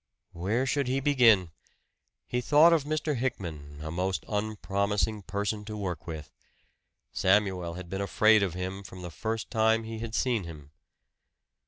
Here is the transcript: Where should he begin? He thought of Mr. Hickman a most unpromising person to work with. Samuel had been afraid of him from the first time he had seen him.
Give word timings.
Where 0.31 0.65
should 0.65 0.87
he 0.87 0.99
begin? 0.99 1.51
He 2.25 2.41
thought 2.41 2.73
of 2.73 2.85
Mr. 2.85 3.15
Hickman 3.15 3.81
a 3.83 3.91
most 3.91 4.25
unpromising 4.27 5.21
person 5.21 5.63
to 5.65 5.77
work 5.77 6.07
with. 6.07 6.31
Samuel 7.11 7.75
had 7.75 7.87
been 7.87 8.01
afraid 8.01 8.41
of 8.41 8.55
him 8.55 8.81
from 8.81 9.03
the 9.03 9.11
first 9.11 9.51
time 9.51 9.83
he 9.83 9.99
had 9.99 10.15
seen 10.15 10.43
him. 10.45 10.71